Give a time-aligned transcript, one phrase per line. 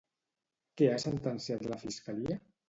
[0.81, 2.41] Què ha sentenciat la fiscalia?